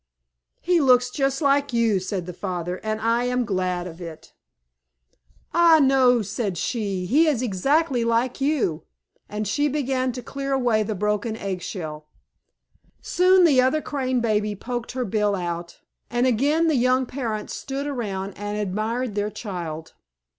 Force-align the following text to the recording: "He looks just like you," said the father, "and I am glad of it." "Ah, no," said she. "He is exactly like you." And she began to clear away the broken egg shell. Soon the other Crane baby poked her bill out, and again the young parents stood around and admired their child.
"He 0.61 0.81
looks 0.81 1.11
just 1.11 1.43
like 1.43 1.73
you," 1.73 1.99
said 1.99 2.25
the 2.25 2.33
father, 2.33 2.77
"and 2.81 2.99
I 2.99 3.25
am 3.25 3.45
glad 3.45 3.85
of 3.85 4.01
it." 4.01 4.33
"Ah, 5.53 5.79
no," 5.79 6.23
said 6.23 6.57
she. 6.57 7.05
"He 7.05 7.27
is 7.27 7.43
exactly 7.43 8.03
like 8.03 8.41
you." 8.41 8.81
And 9.29 9.47
she 9.47 9.67
began 9.67 10.11
to 10.13 10.23
clear 10.23 10.53
away 10.53 10.81
the 10.81 10.95
broken 10.95 11.37
egg 11.37 11.61
shell. 11.61 12.07
Soon 13.03 13.43
the 13.43 13.61
other 13.61 13.79
Crane 13.79 14.21
baby 14.21 14.55
poked 14.55 14.93
her 14.93 15.05
bill 15.05 15.35
out, 15.35 15.77
and 16.09 16.25
again 16.25 16.67
the 16.67 16.73
young 16.73 17.05
parents 17.05 17.53
stood 17.53 17.85
around 17.85 18.33
and 18.35 18.57
admired 18.57 19.13
their 19.13 19.29
child. 19.29 19.93